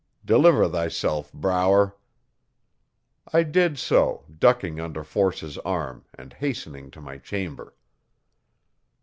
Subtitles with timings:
[0.25, 1.95] Deliver thyself, Brower.
[3.31, 7.75] I did so, ducking under Force's arm and hastening to my chamber.